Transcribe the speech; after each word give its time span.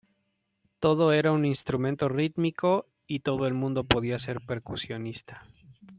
Todo 0.79 1.11
era 1.11 1.31
un 1.31 1.45
instrumento 1.45 2.09
rítmico 2.09 2.87
y 3.05 3.19
todo 3.19 3.45
el 3.45 3.53
mundo 3.53 3.83
podía 3.83 4.17
ser 4.17 4.41
percusionista. 4.43 5.43